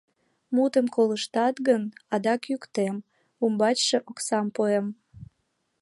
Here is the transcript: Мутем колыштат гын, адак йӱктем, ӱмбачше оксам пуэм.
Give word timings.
Мутем 0.55 0.87
колыштат 0.95 1.55
гын, 1.67 1.83
адак 2.13 2.41
йӱктем, 2.49 2.95
ӱмбачше 3.45 3.97
оксам 4.09 4.45
пуэм. 4.55 4.87